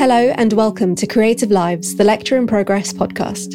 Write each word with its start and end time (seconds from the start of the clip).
Hello, 0.00 0.32
and 0.38 0.54
welcome 0.54 0.94
to 0.94 1.06
Creative 1.06 1.50
Lives, 1.50 1.94
the 1.94 2.04
Lecture 2.04 2.38
in 2.38 2.46
Progress 2.46 2.90
podcast. 2.90 3.54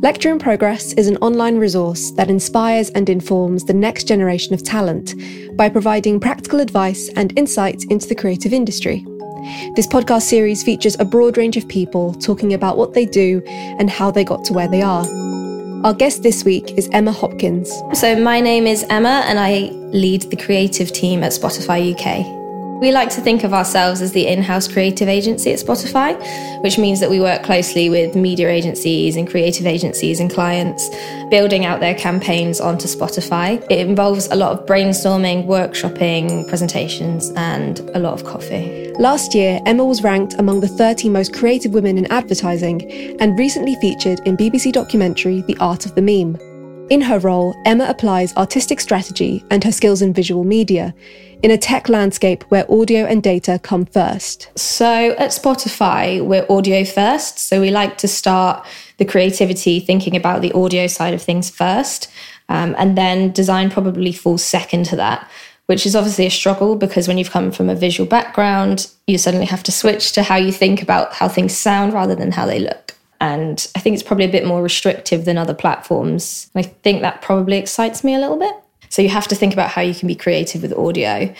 Lecture 0.00 0.30
in 0.30 0.38
Progress 0.38 0.92
is 0.92 1.08
an 1.08 1.16
online 1.16 1.56
resource 1.56 2.12
that 2.12 2.30
inspires 2.30 2.90
and 2.90 3.10
informs 3.10 3.64
the 3.64 3.74
next 3.74 4.06
generation 4.06 4.54
of 4.54 4.62
talent 4.62 5.16
by 5.56 5.68
providing 5.68 6.20
practical 6.20 6.60
advice 6.60 7.08
and 7.16 7.36
insights 7.36 7.84
into 7.86 8.06
the 8.06 8.14
creative 8.14 8.52
industry. 8.52 9.04
This 9.74 9.88
podcast 9.88 10.22
series 10.22 10.62
features 10.62 10.96
a 11.00 11.04
broad 11.04 11.36
range 11.36 11.56
of 11.56 11.66
people 11.66 12.14
talking 12.14 12.54
about 12.54 12.76
what 12.76 12.94
they 12.94 13.04
do 13.04 13.42
and 13.48 13.90
how 13.90 14.12
they 14.12 14.22
got 14.22 14.44
to 14.44 14.52
where 14.52 14.68
they 14.68 14.82
are. 14.82 15.04
Our 15.84 15.94
guest 15.94 16.22
this 16.22 16.44
week 16.44 16.78
is 16.78 16.88
Emma 16.92 17.10
Hopkins. 17.10 17.72
So, 17.92 18.14
my 18.14 18.40
name 18.40 18.68
is 18.68 18.84
Emma, 18.88 19.24
and 19.26 19.36
I 19.36 19.70
lead 19.92 20.22
the 20.30 20.36
creative 20.36 20.92
team 20.92 21.24
at 21.24 21.32
Spotify 21.32 21.92
UK. 21.92 22.41
We 22.82 22.90
like 22.90 23.10
to 23.10 23.20
think 23.20 23.44
of 23.44 23.54
ourselves 23.54 24.02
as 24.02 24.10
the 24.10 24.26
in 24.26 24.42
house 24.42 24.66
creative 24.66 25.08
agency 25.08 25.52
at 25.52 25.60
Spotify, 25.60 26.18
which 26.64 26.78
means 26.78 26.98
that 26.98 27.08
we 27.08 27.20
work 27.20 27.44
closely 27.44 27.88
with 27.88 28.16
media 28.16 28.50
agencies 28.50 29.14
and 29.14 29.30
creative 29.30 29.66
agencies 29.66 30.18
and 30.18 30.28
clients, 30.28 30.90
building 31.30 31.64
out 31.64 31.78
their 31.78 31.94
campaigns 31.94 32.60
onto 32.60 32.88
Spotify. 32.88 33.64
It 33.70 33.86
involves 33.86 34.26
a 34.32 34.34
lot 34.34 34.58
of 34.58 34.66
brainstorming, 34.66 35.46
workshopping, 35.46 36.48
presentations, 36.48 37.30
and 37.36 37.78
a 37.94 38.00
lot 38.00 38.14
of 38.14 38.24
coffee. 38.24 38.92
Last 38.98 39.32
year, 39.32 39.60
Emma 39.64 39.84
was 39.84 40.02
ranked 40.02 40.34
among 40.40 40.58
the 40.58 40.66
30 40.66 41.08
most 41.08 41.32
creative 41.32 41.74
women 41.74 41.96
in 41.96 42.10
advertising 42.10 42.82
and 43.20 43.38
recently 43.38 43.76
featured 43.76 44.18
in 44.26 44.36
BBC 44.36 44.72
documentary 44.72 45.42
The 45.42 45.56
Art 45.60 45.86
of 45.86 45.94
the 45.94 46.02
Meme. 46.02 46.51
In 46.92 47.00
her 47.00 47.18
role, 47.18 47.58
Emma 47.64 47.86
applies 47.86 48.36
artistic 48.36 48.78
strategy 48.78 49.42
and 49.50 49.64
her 49.64 49.72
skills 49.72 50.02
in 50.02 50.12
visual 50.12 50.44
media 50.44 50.92
in 51.42 51.50
a 51.50 51.56
tech 51.56 51.88
landscape 51.88 52.42
where 52.50 52.70
audio 52.70 53.06
and 53.06 53.22
data 53.22 53.58
come 53.62 53.86
first. 53.86 54.50
So 54.58 55.12
at 55.12 55.30
Spotify, 55.30 56.22
we're 56.22 56.44
audio 56.50 56.84
first. 56.84 57.38
So 57.38 57.62
we 57.62 57.70
like 57.70 57.96
to 57.96 58.08
start 58.08 58.66
the 58.98 59.06
creativity 59.06 59.80
thinking 59.80 60.14
about 60.14 60.42
the 60.42 60.52
audio 60.52 60.86
side 60.86 61.14
of 61.14 61.22
things 61.22 61.48
first. 61.48 62.10
Um, 62.50 62.74
and 62.76 62.98
then 62.98 63.32
design 63.32 63.70
probably 63.70 64.12
falls 64.12 64.44
second 64.44 64.84
to 64.84 64.96
that, 64.96 65.26
which 65.68 65.86
is 65.86 65.96
obviously 65.96 66.26
a 66.26 66.30
struggle 66.30 66.76
because 66.76 67.08
when 67.08 67.16
you've 67.16 67.30
come 67.30 67.52
from 67.52 67.70
a 67.70 67.74
visual 67.74 68.06
background, 68.06 68.92
you 69.06 69.16
suddenly 69.16 69.46
have 69.46 69.62
to 69.62 69.72
switch 69.72 70.12
to 70.12 70.22
how 70.22 70.36
you 70.36 70.52
think 70.52 70.82
about 70.82 71.14
how 71.14 71.26
things 71.26 71.56
sound 71.56 71.94
rather 71.94 72.14
than 72.14 72.32
how 72.32 72.44
they 72.44 72.58
look. 72.58 72.92
And 73.22 73.68
I 73.76 73.78
think 73.78 73.94
it's 73.94 74.02
probably 74.02 74.24
a 74.24 74.32
bit 74.32 74.44
more 74.44 74.60
restrictive 74.64 75.26
than 75.26 75.38
other 75.38 75.54
platforms. 75.54 76.50
I 76.56 76.62
think 76.62 77.02
that 77.02 77.22
probably 77.22 77.56
excites 77.56 78.02
me 78.02 78.16
a 78.16 78.18
little 78.18 78.36
bit. 78.36 78.52
So 78.88 79.00
you 79.00 79.10
have 79.10 79.28
to 79.28 79.36
think 79.36 79.52
about 79.52 79.70
how 79.70 79.80
you 79.80 79.94
can 79.94 80.08
be 80.08 80.16
creative 80.16 80.60
with 80.60 80.72
audio. 80.72 81.32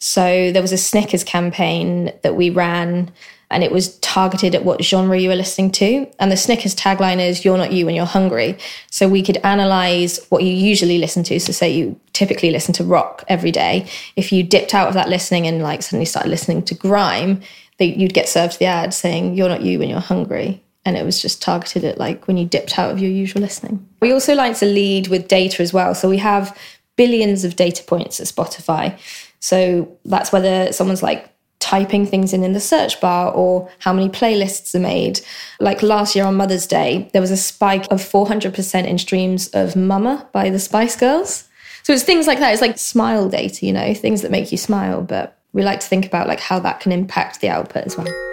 So 0.00 0.50
there 0.50 0.60
was 0.60 0.72
a 0.72 0.76
Snickers 0.76 1.22
campaign 1.22 2.12
that 2.22 2.34
we 2.34 2.50
ran 2.50 3.12
and 3.52 3.62
it 3.62 3.70
was 3.70 3.98
targeted 4.00 4.56
at 4.56 4.64
what 4.64 4.82
genre 4.82 5.16
you 5.16 5.28
were 5.28 5.36
listening 5.36 5.70
to. 5.72 6.08
And 6.18 6.32
the 6.32 6.36
Snickers 6.36 6.74
tagline 6.74 7.20
is 7.20 7.44
You're 7.44 7.56
not 7.56 7.70
you 7.70 7.86
when 7.86 7.94
you're 7.94 8.04
hungry. 8.04 8.58
So 8.90 9.08
we 9.08 9.22
could 9.22 9.36
analyze 9.38 10.18
what 10.30 10.42
you 10.42 10.52
usually 10.52 10.98
listen 10.98 11.22
to. 11.22 11.38
So, 11.38 11.52
say 11.52 11.70
you 11.70 11.98
typically 12.14 12.50
listen 12.50 12.74
to 12.74 12.84
rock 12.84 13.22
every 13.28 13.52
day. 13.52 13.88
If 14.16 14.32
you 14.32 14.42
dipped 14.42 14.74
out 14.74 14.88
of 14.88 14.94
that 14.94 15.08
listening 15.08 15.46
and 15.46 15.62
like 15.62 15.82
suddenly 15.82 16.04
started 16.04 16.30
listening 16.30 16.64
to 16.64 16.74
grime, 16.74 17.42
that 17.78 17.96
you'd 17.96 18.12
get 18.12 18.28
served 18.28 18.58
the 18.58 18.66
ad 18.66 18.92
saying 18.92 19.34
You're 19.34 19.48
not 19.48 19.62
you 19.62 19.78
when 19.78 19.88
you're 19.88 20.00
hungry 20.00 20.64
and 20.88 20.96
it 20.96 21.04
was 21.04 21.20
just 21.20 21.42
targeted 21.42 21.84
at 21.84 21.98
like 21.98 22.26
when 22.26 22.38
you 22.38 22.46
dipped 22.46 22.78
out 22.78 22.90
of 22.90 22.98
your 22.98 23.10
usual 23.10 23.42
listening. 23.42 23.86
We 24.00 24.10
also 24.10 24.34
like 24.34 24.56
to 24.58 24.66
lead 24.66 25.08
with 25.08 25.28
data 25.28 25.62
as 25.62 25.70
well. 25.70 25.94
So 25.94 26.08
we 26.08 26.16
have 26.16 26.58
billions 26.96 27.44
of 27.44 27.56
data 27.56 27.84
points 27.84 28.18
at 28.20 28.26
Spotify. 28.26 28.98
So 29.38 29.94
that's 30.06 30.32
whether 30.32 30.72
someone's 30.72 31.02
like 31.02 31.30
typing 31.58 32.06
things 32.06 32.32
in 32.32 32.42
in 32.42 32.54
the 32.54 32.60
search 32.60 33.02
bar 33.02 33.30
or 33.32 33.70
how 33.80 33.92
many 33.92 34.08
playlists 34.08 34.74
are 34.74 34.80
made. 34.80 35.20
Like 35.60 35.82
last 35.82 36.16
year 36.16 36.24
on 36.24 36.36
Mother's 36.36 36.66
Day, 36.66 37.10
there 37.12 37.20
was 37.20 37.30
a 37.30 37.36
spike 37.36 37.84
of 37.90 38.00
400% 38.00 38.86
in 38.86 38.98
streams 38.98 39.48
of 39.48 39.76
Mama 39.76 40.26
by 40.32 40.48
the 40.48 40.58
Spice 40.58 40.96
Girls. 40.96 41.46
So 41.82 41.92
it's 41.92 42.02
things 42.02 42.26
like 42.26 42.38
that. 42.38 42.54
It's 42.54 42.62
like 42.62 42.78
smile 42.78 43.28
data, 43.28 43.66
you 43.66 43.74
know, 43.74 43.92
things 43.92 44.22
that 44.22 44.30
make 44.30 44.50
you 44.52 44.58
smile. 44.58 45.02
But 45.02 45.38
we 45.52 45.62
like 45.62 45.80
to 45.80 45.86
think 45.86 46.06
about 46.06 46.28
like 46.28 46.40
how 46.40 46.58
that 46.60 46.80
can 46.80 46.92
impact 46.92 47.42
the 47.42 47.50
output 47.50 47.84
as 47.84 47.96
well. 47.98 48.27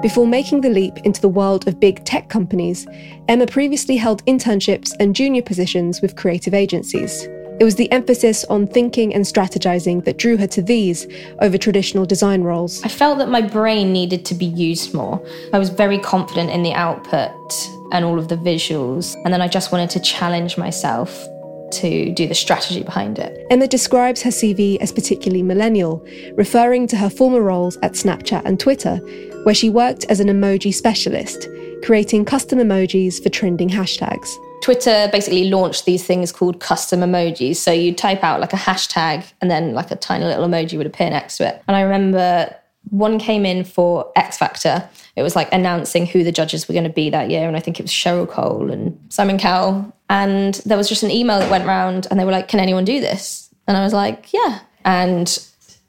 Before 0.00 0.28
making 0.28 0.60
the 0.60 0.70
leap 0.70 0.98
into 0.98 1.20
the 1.20 1.28
world 1.28 1.66
of 1.66 1.80
big 1.80 2.04
tech 2.04 2.28
companies, 2.28 2.86
Emma 3.26 3.48
previously 3.48 3.96
held 3.96 4.24
internships 4.26 4.92
and 5.00 5.14
junior 5.14 5.42
positions 5.42 6.00
with 6.00 6.14
creative 6.14 6.54
agencies. 6.54 7.24
It 7.58 7.64
was 7.64 7.74
the 7.74 7.90
emphasis 7.90 8.44
on 8.44 8.68
thinking 8.68 9.12
and 9.12 9.24
strategizing 9.24 10.04
that 10.04 10.16
drew 10.16 10.36
her 10.36 10.46
to 10.46 10.62
these 10.62 11.08
over 11.40 11.58
traditional 11.58 12.06
design 12.06 12.42
roles. 12.42 12.80
I 12.84 12.88
felt 12.88 13.18
that 13.18 13.28
my 13.28 13.40
brain 13.40 13.92
needed 13.92 14.24
to 14.26 14.36
be 14.36 14.44
used 14.44 14.94
more. 14.94 15.20
I 15.52 15.58
was 15.58 15.68
very 15.68 15.98
confident 15.98 16.50
in 16.50 16.62
the 16.62 16.74
output 16.74 17.68
and 17.90 18.04
all 18.04 18.20
of 18.20 18.28
the 18.28 18.36
visuals, 18.36 19.16
and 19.24 19.34
then 19.34 19.42
I 19.42 19.48
just 19.48 19.72
wanted 19.72 19.90
to 19.90 20.00
challenge 20.00 20.56
myself 20.56 21.26
to 21.72 22.12
do 22.12 22.26
the 22.26 22.34
strategy 22.34 22.82
behind 22.82 23.18
it. 23.18 23.46
Emma 23.50 23.66
describes 23.66 24.22
her 24.22 24.30
CV 24.30 24.76
as 24.78 24.92
particularly 24.92 25.42
millennial, 25.42 26.04
referring 26.34 26.86
to 26.88 26.96
her 26.96 27.10
former 27.10 27.40
roles 27.40 27.76
at 27.78 27.92
Snapchat 27.92 28.42
and 28.44 28.58
Twitter, 28.58 28.96
where 29.44 29.54
she 29.54 29.70
worked 29.70 30.04
as 30.08 30.20
an 30.20 30.28
emoji 30.28 30.72
specialist, 30.74 31.48
creating 31.84 32.24
custom 32.24 32.58
emojis 32.58 33.22
for 33.22 33.28
trending 33.28 33.68
hashtags. 33.68 34.28
Twitter 34.62 35.08
basically 35.12 35.44
launched 35.44 35.84
these 35.84 36.04
things 36.04 36.32
called 36.32 36.60
custom 36.60 37.00
emojis. 37.00 37.56
So 37.56 37.72
you 37.72 37.94
type 37.94 38.24
out 38.24 38.40
like 38.40 38.52
a 38.52 38.56
hashtag 38.56 39.24
and 39.40 39.50
then 39.50 39.72
like 39.72 39.90
a 39.90 39.96
tiny 39.96 40.24
little 40.24 40.46
emoji 40.46 40.76
would 40.76 40.86
appear 40.86 41.10
next 41.10 41.36
to 41.38 41.48
it. 41.48 41.62
And 41.68 41.76
I 41.76 41.82
remember 41.82 42.54
one 42.90 43.18
came 43.18 43.44
in 43.44 43.64
for 43.64 44.10
X 44.16 44.38
Factor. 44.38 44.88
It 45.16 45.22
was 45.22 45.36
like 45.36 45.52
announcing 45.52 46.06
who 46.06 46.24
the 46.24 46.32
judges 46.32 46.68
were 46.68 46.72
going 46.72 46.84
to 46.84 46.90
be 46.90 47.10
that 47.10 47.30
year. 47.30 47.46
And 47.46 47.56
I 47.56 47.60
think 47.60 47.78
it 47.78 47.82
was 47.82 47.92
Cheryl 47.92 48.28
Cole 48.28 48.70
and 48.70 48.98
Simon 49.08 49.38
Cowell. 49.38 49.92
And 50.10 50.54
there 50.66 50.78
was 50.78 50.88
just 50.88 51.02
an 51.02 51.10
email 51.10 51.38
that 51.38 51.50
went 51.50 51.66
around 51.66 52.06
and 52.10 52.18
they 52.18 52.24
were 52.24 52.32
like, 52.32 52.48
Can 52.48 52.60
anyone 52.60 52.84
do 52.84 53.00
this? 53.00 53.50
And 53.66 53.76
I 53.76 53.84
was 53.84 53.92
like, 53.92 54.32
Yeah. 54.32 54.60
And 54.84 55.38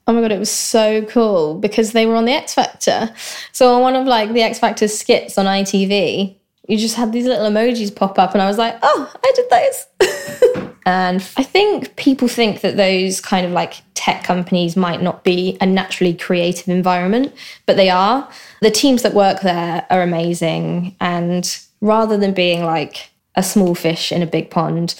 oh 0.06 0.12
my 0.12 0.20
god, 0.20 0.32
it 0.32 0.38
was 0.38 0.50
so 0.50 1.04
cool 1.06 1.58
because 1.58 1.92
they 1.92 2.06
were 2.06 2.16
on 2.16 2.24
the 2.24 2.32
X 2.32 2.54
Factor. 2.54 3.14
So 3.52 3.74
on 3.74 3.82
one 3.82 3.96
of 3.96 4.06
like 4.06 4.32
the 4.32 4.42
X 4.42 4.58
Factor 4.58 4.88
skits 4.88 5.38
on 5.38 5.46
ITV, 5.46 6.36
you 6.68 6.78
just 6.78 6.96
had 6.96 7.12
these 7.12 7.26
little 7.26 7.48
emojis 7.48 7.94
pop 7.94 8.18
up, 8.18 8.32
and 8.32 8.42
I 8.42 8.46
was 8.46 8.58
like, 8.58 8.78
oh, 8.82 9.12
I 9.24 9.32
did 9.34 9.50
those. 9.50 10.72
and 10.86 11.16
I 11.36 11.42
think 11.42 11.96
people 11.96 12.28
think 12.28 12.60
that 12.60 12.76
those 12.76 13.20
kind 13.20 13.44
of 13.44 13.52
like 13.52 13.82
tech 13.94 14.22
companies 14.24 14.76
might 14.76 15.02
not 15.02 15.24
be 15.24 15.58
a 15.60 15.66
naturally 15.66 16.14
creative 16.14 16.68
environment, 16.68 17.34
but 17.66 17.76
they 17.76 17.90
are. 17.90 18.28
The 18.62 18.70
teams 18.70 19.02
that 19.02 19.14
work 19.14 19.40
there 19.40 19.86
are 19.90 20.02
amazing, 20.02 20.96
and 21.00 21.58
rather 21.80 22.16
than 22.16 22.34
being 22.34 22.64
like 22.64 23.10
a 23.34 23.42
small 23.42 23.74
fish 23.74 24.12
in 24.12 24.22
a 24.22 24.26
big 24.26 24.50
pond, 24.50 24.94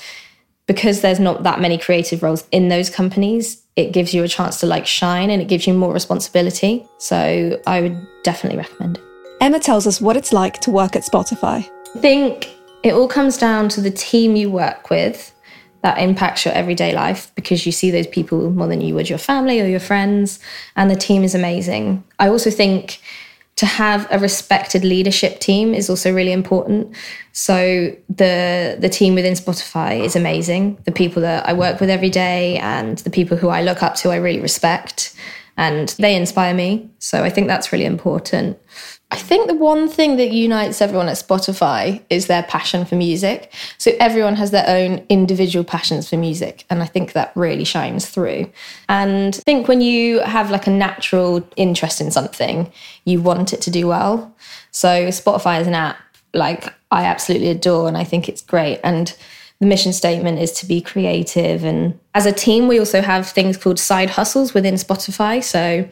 because 0.66 1.00
there's 1.00 1.18
not 1.18 1.42
that 1.42 1.60
many 1.60 1.76
creative 1.76 2.22
roles 2.22 2.46
in 2.52 2.68
those 2.68 2.90
companies, 2.90 3.62
it 3.76 3.92
gives 3.92 4.14
you 4.14 4.22
a 4.22 4.28
chance 4.28 4.60
to 4.60 4.66
like 4.66 4.86
shine 4.86 5.30
and 5.30 5.42
it 5.42 5.48
gives 5.48 5.66
you 5.66 5.74
more 5.74 5.92
responsibility. 5.92 6.86
So 6.98 7.60
I 7.66 7.80
would 7.80 8.06
definitely 8.22 8.58
recommend 8.58 8.98
it. 8.98 9.04
Emma 9.40 9.58
tells 9.58 9.86
us 9.86 10.00
what 10.00 10.16
it's 10.16 10.32
like 10.32 10.60
to 10.60 10.70
work 10.70 10.94
at 10.94 11.02
Spotify. 11.02 11.68
I 11.96 11.98
think 11.98 12.54
it 12.82 12.92
all 12.92 13.08
comes 13.08 13.36
down 13.38 13.68
to 13.70 13.80
the 13.80 13.90
team 13.90 14.36
you 14.36 14.50
work 14.50 14.90
with 14.90 15.34
that 15.82 15.98
impacts 15.98 16.44
your 16.44 16.52
everyday 16.52 16.92
life 16.92 17.32
because 17.34 17.64
you 17.64 17.72
see 17.72 17.90
those 17.90 18.06
people 18.06 18.50
more 18.50 18.68
than 18.68 18.82
you 18.82 18.94
would 18.94 19.08
your 19.08 19.18
family 19.18 19.60
or 19.60 19.66
your 19.66 19.80
friends, 19.80 20.38
and 20.76 20.90
the 20.90 20.96
team 20.96 21.24
is 21.24 21.34
amazing. 21.34 22.04
I 22.18 22.28
also 22.28 22.50
think 22.50 23.00
to 23.60 23.66
have 23.66 24.06
a 24.10 24.18
respected 24.18 24.84
leadership 24.84 25.38
team 25.38 25.74
is 25.74 25.90
also 25.90 26.10
really 26.10 26.32
important. 26.32 26.96
So 27.32 27.94
the 28.08 28.78
the 28.80 28.88
team 28.88 29.14
within 29.14 29.34
Spotify 29.34 30.02
is 30.02 30.16
amazing. 30.16 30.78
The 30.86 30.92
people 30.92 31.20
that 31.20 31.46
I 31.46 31.52
work 31.52 31.78
with 31.78 31.90
every 31.90 32.08
day 32.08 32.56
and 32.56 32.96
the 32.98 33.10
people 33.10 33.36
who 33.36 33.48
I 33.48 33.60
look 33.60 33.82
up 33.82 33.96
to 33.96 34.08
I 34.08 34.16
really 34.16 34.40
respect 34.40 35.14
and 35.58 35.90
they 35.98 36.16
inspire 36.16 36.54
me. 36.54 36.88
So 37.00 37.22
I 37.22 37.28
think 37.28 37.48
that's 37.48 37.70
really 37.70 37.84
important. 37.84 38.58
I 39.12 39.16
think 39.16 39.48
the 39.48 39.56
one 39.56 39.88
thing 39.88 40.16
that 40.16 40.30
unites 40.30 40.80
everyone 40.80 41.08
at 41.08 41.16
Spotify 41.16 42.00
is 42.10 42.28
their 42.28 42.44
passion 42.44 42.84
for 42.84 42.94
music. 42.94 43.52
So 43.76 43.90
everyone 43.98 44.36
has 44.36 44.52
their 44.52 44.68
own 44.68 45.04
individual 45.08 45.64
passions 45.64 46.08
for 46.08 46.16
music. 46.16 46.64
And 46.70 46.80
I 46.80 46.86
think 46.86 47.12
that 47.12 47.32
really 47.34 47.64
shines 47.64 48.08
through. 48.08 48.50
And 48.88 49.34
I 49.34 49.42
think 49.42 49.66
when 49.66 49.80
you 49.80 50.20
have 50.20 50.50
like 50.50 50.68
a 50.68 50.70
natural 50.70 51.46
interest 51.56 52.00
in 52.00 52.12
something, 52.12 52.70
you 53.04 53.20
want 53.20 53.52
it 53.52 53.60
to 53.62 53.70
do 53.70 53.88
well. 53.88 54.32
So 54.70 55.08
Spotify 55.08 55.60
is 55.60 55.66
an 55.66 55.74
app 55.74 55.96
like 56.32 56.72
I 56.92 57.04
absolutely 57.04 57.48
adore 57.48 57.88
and 57.88 57.96
I 57.96 58.04
think 58.04 58.28
it's 58.28 58.42
great. 58.42 58.78
And 58.84 59.16
the 59.58 59.66
mission 59.66 59.92
statement 59.92 60.38
is 60.38 60.52
to 60.52 60.66
be 60.66 60.80
creative. 60.80 61.64
And 61.64 61.98
as 62.14 62.26
a 62.26 62.32
team, 62.32 62.68
we 62.68 62.78
also 62.78 63.02
have 63.02 63.28
things 63.28 63.56
called 63.56 63.78
side 63.78 64.10
hustles 64.10 64.54
within 64.54 64.74
Spotify. 64.74 65.42
So 65.42 65.88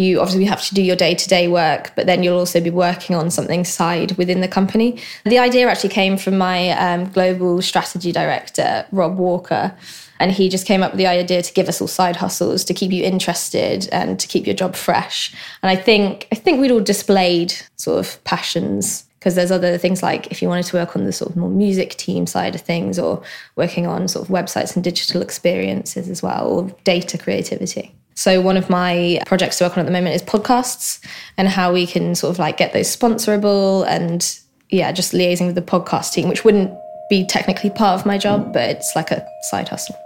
you 0.00 0.18
obviously 0.18 0.46
have 0.46 0.62
to 0.62 0.74
do 0.74 0.82
your 0.82 0.96
day 0.96 1.14
to 1.14 1.28
day 1.28 1.46
work, 1.46 1.92
but 1.94 2.06
then 2.06 2.22
you'll 2.22 2.38
also 2.38 2.60
be 2.60 2.70
working 2.70 3.14
on 3.14 3.30
something 3.30 3.64
side 3.64 4.12
within 4.12 4.40
the 4.40 4.48
company. 4.48 4.98
The 5.24 5.38
idea 5.38 5.68
actually 5.68 5.90
came 5.90 6.16
from 6.16 6.38
my 6.38 6.70
um, 6.70 7.10
global 7.10 7.60
strategy 7.60 8.10
director, 8.10 8.86
Rob 8.92 9.18
Walker. 9.18 9.76
And 10.18 10.30
he 10.30 10.50
just 10.50 10.66
came 10.66 10.82
up 10.82 10.92
with 10.92 10.98
the 10.98 11.06
idea 11.06 11.40
to 11.40 11.52
give 11.54 11.66
us 11.66 11.80
all 11.80 11.88
side 11.88 12.16
hustles 12.16 12.62
to 12.64 12.74
keep 12.74 12.92
you 12.92 13.02
interested 13.02 13.88
and 13.90 14.20
to 14.20 14.26
keep 14.26 14.46
your 14.46 14.54
job 14.54 14.76
fresh. 14.76 15.34
And 15.62 15.70
I 15.70 15.76
think 15.76 16.28
I 16.30 16.34
think 16.34 16.60
we'd 16.60 16.70
all 16.70 16.80
displayed 16.80 17.54
sort 17.76 17.98
of 17.98 18.22
passions 18.24 19.06
because 19.18 19.34
there's 19.34 19.50
other 19.50 19.78
things 19.78 20.02
like 20.02 20.26
if 20.30 20.42
you 20.42 20.48
wanted 20.48 20.66
to 20.66 20.76
work 20.76 20.94
on 20.94 21.04
the 21.04 21.12
sort 21.12 21.30
of 21.30 21.36
more 21.36 21.48
music 21.48 21.96
team 21.96 22.26
side 22.26 22.54
of 22.54 22.60
things 22.60 22.98
or 22.98 23.22
working 23.56 23.86
on 23.86 24.08
sort 24.08 24.28
of 24.28 24.34
websites 24.34 24.74
and 24.74 24.84
digital 24.84 25.22
experiences 25.22 26.10
as 26.10 26.22
well 26.22 26.46
or 26.48 26.76
data 26.84 27.16
creativity 27.16 27.94
so 28.14 28.40
one 28.40 28.56
of 28.56 28.68
my 28.68 29.20
projects 29.26 29.58
to 29.58 29.64
work 29.64 29.72
on 29.74 29.80
at 29.80 29.86
the 29.86 29.92
moment 29.92 30.14
is 30.14 30.22
podcasts 30.22 31.04
and 31.36 31.48
how 31.48 31.72
we 31.72 31.86
can 31.86 32.14
sort 32.14 32.30
of 32.30 32.38
like 32.38 32.56
get 32.56 32.72
those 32.72 32.94
sponsorable 32.94 33.86
and 33.86 34.38
yeah 34.70 34.92
just 34.92 35.12
liaising 35.12 35.46
with 35.46 35.54
the 35.54 35.62
podcast 35.62 36.12
team 36.12 36.28
which 36.28 36.44
wouldn't 36.44 36.72
be 37.08 37.26
technically 37.26 37.70
part 37.70 37.98
of 37.98 38.06
my 38.06 38.16
job 38.18 38.52
but 38.52 38.68
it's 38.68 38.94
like 38.94 39.10
a 39.10 39.26
side 39.50 39.68
hustle 39.68 39.96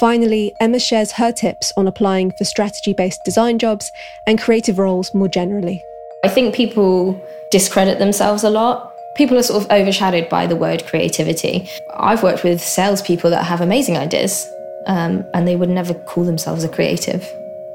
Finally, 0.00 0.54
Emma 0.60 0.78
shares 0.78 1.12
her 1.12 1.30
tips 1.30 1.74
on 1.76 1.86
applying 1.86 2.32
for 2.38 2.44
strategy 2.44 2.94
based 2.94 3.22
design 3.22 3.58
jobs 3.58 3.92
and 4.26 4.40
creative 4.40 4.78
roles 4.78 5.12
more 5.12 5.28
generally. 5.28 5.84
I 6.24 6.28
think 6.28 6.54
people 6.54 7.22
discredit 7.50 7.98
themselves 7.98 8.42
a 8.42 8.48
lot. 8.48 8.94
People 9.14 9.36
are 9.36 9.42
sort 9.42 9.62
of 9.62 9.70
overshadowed 9.70 10.30
by 10.30 10.46
the 10.46 10.56
word 10.56 10.86
creativity. 10.86 11.68
I've 11.98 12.22
worked 12.22 12.44
with 12.44 12.62
salespeople 12.62 13.28
that 13.28 13.44
have 13.44 13.60
amazing 13.60 13.98
ideas 13.98 14.50
um, 14.86 15.24
and 15.34 15.46
they 15.46 15.56
would 15.56 15.68
never 15.68 15.94
call 15.94 16.24
themselves 16.24 16.64
a 16.64 16.68
creative. 16.68 17.26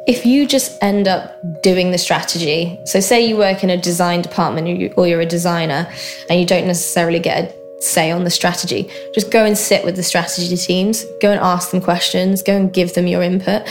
If 0.07 0.25
you 0.25 0.45
just 0.45 0.81
end 0.83 1.07
up 1.07 1.35
doing 1.63 1.91
the 1.91 1.97
strategy, 1.97 2.79
so 2.85 2.99
say 2.99 3.25
you 3.25 3.37
work 3.37 3.63
in 3.63 3.71
a 3.71 3.77
design 3.77 4.21
department 4.21 4.93
or 4.97 5.07
you're 5.07 5.21
a 5.21 5.25
designer 5.25 5.91
and 6.29 6.39
you 6.39 6.45
don't 6.45 6.67
necessarily 6.67 7.19
get 7.19 7.51
a 7.51 7.81
say 7.81 8.11
on 8.11 8.23
the 8.23 8.29
strategy, 8.29 8.89
just 9.13 9.31
go 9.31 9.45
and 9.45 9.57
sit 9.57 9.83
with 9.83 9.95
the 9.95 10.03
strategy 10.03 10.55
teams, 10.57 11.05
go 11.21 11.31
and 11.31 11.39
ask 11.39 11.71
them 11.71 11.81
questions, 11.81 12.43
go 12.43 12.55
and 12.55 12.71
give 12.71 12.93
them 12.93 13.07
your 13.07 13.23
input. 13.23 13.67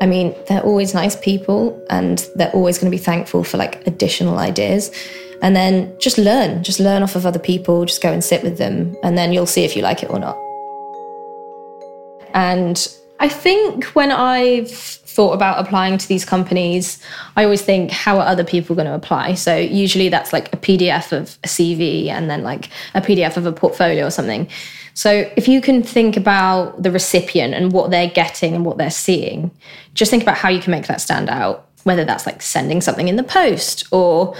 I 0.00 0.06
mean, 0.06 0.34
they're 0.46 0.62
always 0.62 0.94
nice 0.94 1.16
people 1.16 1.80
and 1.90 2.28
they're 2.34 2.52
always 2.52 2.78
going 2.78 2.90
to 2.90 2.96
be 2.96 3.02
thankful 3.02 3.42
for 3.42 3.56
like 3.56 3.86
additional 3.86 4.38
ideas. 4.38 4.90
And 5.40 5.54
then 5.54 5.96
just 5.98 6.18
learn, 6.18 6.62
just 6.62 6.80
learn 6.80 7.02
off 7.02 7.16
of 7.16 7.24
other 7.24 7.38
people, 7.38 7.84
just 7.84 8.02
go 8.02 8.12
and 8.12 8.22
sit 8.22 8.42
with 8.42 8.58
them, 8.58 8.96
and 9.04 9.16
then 9.16 9.32
you'll 9.32 9.46
see 9.46 9.64
if 9.64 9.76
you 9.76 9.82
like 9.82 10.02
it 10.02 10.10
or 10.10 10.18
not. 10.18 10.36
And 12.34 12.88
I 13.20 13.28
think 13.28 13.84
when 13.86 14.12
I've 14.12 14.70
thought 14.70 15.32
about 15.32 15.58
applying 15.58 15.98
to 15.98 16.06
these 16.06 16.24
companies, 16.24 17.02
I 17.36 17.42
always 17.42 17.62
think, 17.62 17.90
how 17.90 18.18
are 18.18 18.26
other 18.26 18.44
people 18.44 18.76
going 18.76 18.86
to 18.86 18.94
apply? 18.94 19.34
So 19.34 19.56
usually 19.56 20.08
that's 20.08 20.32
like 20.32 20.52
a 20.52 20.56
PDF 20.56 21.10
of 21.10 21.36
a 21.42 21.48
CV 21.48 22.06
and 22.06 22.30
then 22.30 22.44
like 22.44 22.70
a 22.94 23.00
PDF 23.00 23.36
of 23.36 23.44
a 23.44 23.52
portfolio 23.52 24.06
or 24.06 24.10
something. 24.10 24.48
So 24.94 25.30
if 25.36 25.48
you 25.48 25.60
can 25.60 25.82
think 25.82 26.16
about 26.16 26.82
the 26.82 26.90
recipient 26.90 27.54
and 27.54 27.72
what 27.72 27.90
they're 27.90 28.10
getting 28.10 28.54
and 28.54 28.64
what 28.64 28.78
they're 28.78 28.90
seeing, 28.90 29.50
just 29.94 30.10
think 30.10 30.22
about 30.22 30.36
how 30.36 30.48
you 30.48 30.60
can 30.60 30.70
make 30.70 30.86
that 30.86 31.00
stand 31.00 31.28
out, 31.28 31.68
whether 31.82 32.04
that's 32.04 32.26
like 32.26 32.42
sending 32.42 32.80
something 32.80 33.08
in 33.08 33.16
the 33.16 33.24
post 33.24 33.86
or 33.92 34.36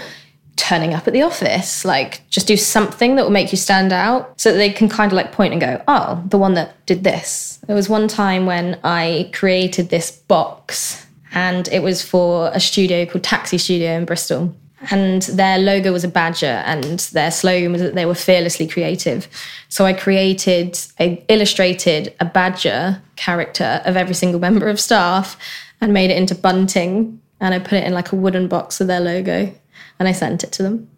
turning 0.59 0.93
up 0.93 1.07
at 1.07 1.13
the 1.13 1.21
office. 1.21 1.85
Like 1.85 2.21
just 2.29 2.47
do 2.47 2.57
something 2.57 3.15
that 3.15 3.23
will 3.23 3.31
make 3.31 3.51
you 3.51 3.57
stand 3.57 3.93
out 3.93 4.39
so 4.39 4.51
that 4.51 4.57
they 4.57 4.71
can 4.71 4.89
kind 4.89 5.11
of 5.11 5.15
like 5.15 5.31
point 5.31 5.53
and 5.53 5.61
go, 5.61 5.81
oh, 5.87 6.23
the 6.27 6.37
one 6.37 6.53
that 6.55 6.85
did 6.85 7.03
this. 7.03 7.59
There 7.65 7.75
was 7.75 7.89
one 7.89 8.07
time 8.07 8.45
when 8.45 8.79
I 8.83 9.31
created 9.33 9.89
this 9.89 10.11
box 10.11 11.07
and 11.33 11.67
it 11.69 11.81
was 11.81 12.03
for 12.03 12.51
a 12.53 12.59
studio 12.59 13.05
called 13.05 13.23
Taxi 13.23 13.57
Studio 13.57 13.91
in 13.91 14.05
Bristol 14.05 14.53
and 14.91 15.23
their 15.23 15.57
logo 15.57 15.91
was 15.91 16.03
a 16.03 16.07
badger 16.07 16.63
and 16.65 16.99
their 17.11 17.31
slogan 17.31 17.71
was 17.71 17.81
that 17.81 17.95
they 17.95 18.05
were 18.05 18.15
fearlessly 18.15 18.65
creative 18.65 19.27
so 19.67 19.85
i 19.85 19.91
created 19.91 20.79
i 20.99 21.21
illustrated 21.27 22.13
a 22.21 22.25
badger 22.25 23.01
character 23.17 23.81
of 23.83 23.97
every 23.97 24.15
single 24.15 24.39
member 24.39 24.69
of 24.69 24.79
staff 24.79 25.37
and 25.81 25.93
made 25.93 26.09
it 26.09 26.17
into 26.17 26.33
bunting 26.33 27.19
and 27.41 27.53
i 27.53 27.59
put 27.59 27.73
it 27.73 27.83
in 27.83 27.93
like 27.93 28.13
a 28.13 28.15
wooden 28.15 28.47
box 28.47 28.79
with 28.79 28.87
their 28.87 29.01
logo 29.01 29.53
and 29.99 30.07
i 30.07 30.11
sent 30.11 30.43
it 30.43 30.51
to 30.53 30.63
them. 30.63 30.89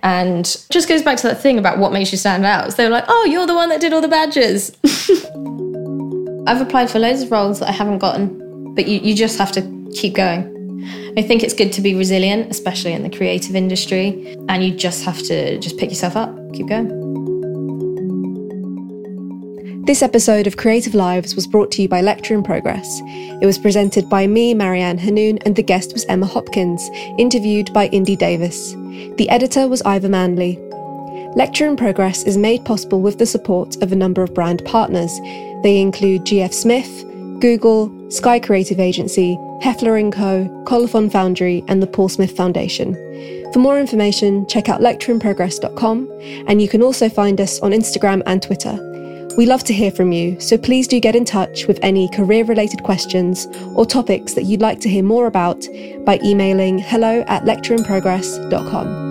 And 0.00 0.44
just 0.70 0.88
goes 0.88 1.02
back 1.02 1.16
to 1.18 1.26
that 1.26 1.42
thing 1.42 1.58
about 1.58 1.78
what 1.78 1.92
makes 1.92 2.12
you 2.12 2.18
stand 2.18 2.46
out. 2.46 2.70
So 2.70 2.76
they 2.76 2.84
were 2.84 2.90
like 2.90 3.06
oh 3.08 3.24
you're 3.24 3.46
the 3.46 3.54
one 3.54 3.68
that 3.70 3.80
did 3.80 3.92
all 3.92 4.00
the 4.00 4.08
badges. 4.08 4.76
I've 6.46 6.60
applied 6.60 6.88
for 6.88 6.98
loads 6.98 7.22
of 7.22 7.30
roles 7.32 7.58
that 7.58 7.68
i 7.68 7.72
haven't 7.72 7.98
gotten 7.98 8.48
but 8.78 8.86
you, 8.86 9.00
you 9.00 9.12
just 9.12 9.38
have 9.40 9.50
to 9.50 9.90
keep 9.92 10.14
going. 10.14 10.54
I 11.16 11.22
think 11.22 11.42
it's 11.42 11.52
good 11.52 11.72
to 11.72 11.80
be 11.80 11.96
resilient, 11.96 12.48
especially 12.48 12.92
in 12.92 13.02
the 13.02 13.10
creative 13.10 13.56
industry, 13.56 14.36
and 14.48 14.62
you 14.62 14.72
just 14.72 15.04
have 15.04 15.18
to 15.24 15.58
just 15.58 15.76
pick 15.78 15.90
yourself 15.90 16.14
up, 16.14 16.32
keep 16.52 16.68
going. 16.68 17.07
This 19.88 20.02
episode 20.02 20.46
of 20.46 20.58
Creative 20.58 20.94
Lives 20.94 21.34
was 21.34 21.46
brought 21.46 21.72
to 21.72 21.80
you 21.80 21.88
by 21.88 22.02
Lecture 22.02 22.34
in 22.34 22.42
Progress. 22.42 23.00
It 23.40 23.46
was 23.46 23.56
presented 23.56 24.06
by 24.10 24.26
me, 24.26 24.52
Marianne 24.52 24.98
Hanoun, 24.98 25.42
and 25.46 25.56
the 25.56 25.62
guest 25.62 25.94
was 25.94 26.04
Emma 26.10 26.26
Hopkins, 26.26 26.90
interviewed 27.16 27.72
by 27.72 27.86
Indy 27.86 28.14
Davis. 28.14 28.72
The 29.16 29.30
editor 29.30 29.66
was 29.66 29.80
Ivor 29.80 30.10
Manley. 30.10 30.58
Lecture 31.34 31.66
in 31.66 31.74
Progress 31.74 32.22
is 32.24 32.36
made 32.36 32.66
possible 32.66 33.00
with 33.00 33.16
the 33.16 33.24
support 33.24 33.82
of 33.82 33.90
a 33.90 33.96
number 33.96 34.22
of 34.22 34.34
brand 34.34 34.62
partners. 34.66 35.10
They 35.62 35.80
include 35.80 36.26
GF 36.26 36.52
Smith, 36.52 37.06
Google, 37.40 38.10
Sky 38.10 38.40
Creative 38.40 38.78
Agency, 38.78 39.38
Heffler 39.62 40.10
& 40.10 40.12
Co., 40.12 40.64
Colophon 40.66 41.08
Foundry, 41.08 41.64
and 41.66 41.82
the 41.82 41.86
Paul 41.86 42.10
Smith 42.10 42.36
Foundation. 42.36 42.92
For 43.54 43.58
more 43.58 43.80
information, 43.80 44.46
check 44.48 44.68
out 44.68 44.82
lectureinprogress.com, 44.82 46.10
and 46.46 46.60
you 46.60 46.68
can 46.68 46.82
also 46.82 47.08
find 47.08 47.40
us 47.40 47.58
on 47.60 47.70
Instagram 47.70 48.22
and 48.26 48.42
Twitter. 48.42 48.87
We 49.38 49.46
love 49.46 49.62
to 49.64 49.72
hear 49.72 49.92
from 49.92 50.10
you, 50.10 50.40
so 50.40 50.58
please 50.58 50.88
do 50.88 50.98
get 50.98 51.14
in 51.14 51.24
touch 51.24 51.68
with 51.68 51.78
any 51.80 52.08
career 52.08 52.44
related 52.44 52.82
questions 52.82 53.46
or 53.76 53.86
topics 53.86 54.34
that 54.34 54.46
you'd 54.46 54.60
like 54.60 54.80
to 54.80 54.88
hear 54.88 55.04
more 55.04 55.28
about 55.28 55.64
by 56.04 56.18
emailing 56.24 56.80
hello 56.80 57.20
at 57.28 57.44
lectureinprogress.com. 57.44 59.07